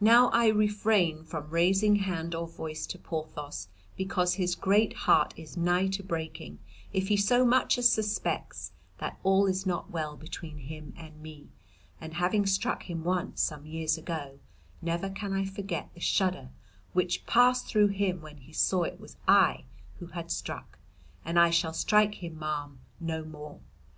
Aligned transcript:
"Now 0.00 0.28
I 0.30 0.48
refrain 0.48 1.22
from 1.22 1.50
raising 1.50 1.96
hand 1.96 2.34
or 2.34 2.48
voice 2.48 2.86
to 2.86 2.98
Porthos 2.98 3.68
because 3.94 4.36
his 4.36 4.54
great 4.54 4.94
heart 5.04 5.34
is 5.36 5.54
nigh 5.54 5.88
to 5.88 6.02
breaking 6.02 6.60
if 6.94 7.08
he 7.08 7.18
so 7.18 7.44
much 7.44 7.76
as 7.76 7.86
suspects 7.92 8.72
that 8.96 9.20
all 9.22 9.44
is 9.46 9.66
not 9.66 9.90
well 9.90 10.16
between 10.16 10.56
him 10.56 10.94
and 10.96 11.20
me, 11.20 11.48
and 12.00 12.14
having 12.14 12.46
struck 12.46 12.84
him 12.84 13.04
once 13.04 13.42
some 13.42 13.66
years 13.66 13.98
ago 13.98 14.38
never 14.80 15.10
can 15.10 15.34
I 15.34 15.44
forget 15.44 15.90
the 15.92 16.00
shudder 16.00 16.48
which 16.94 17.26
passed 17.26 17.66
through 17.66 17.88
him 17.88 18.22
when 18.22 18.38
he 18.38 18.52
saw 18.54 18.84
it 18.84 18.98
was 18.98 19.18
I 19.28 19.64
who 19.98 20.06
had 20.06 20.30
struck, 20.30 20.78
and 21.22 21.38
I 21.38 21.50
shall 21.50 21.74
strike 21.74 22.14
him, 22.22 22.38
ma'am, 22.38 22.78
no 22.98 23.22
more. 23.26 23.60